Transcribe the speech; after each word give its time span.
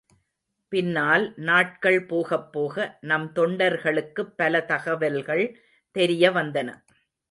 பின்னால் 0.71 1.33
நாட்கள் 1.35 2.05
போகப்போக, 2.05 2.97
நம் 3.01 3.31
தொண்டர்களுக்குப் 3.35 4.33
பல 4.35 4.61
தகவல்கள் 4.65 5.45
தெரியவந்தன. 5.95 6.69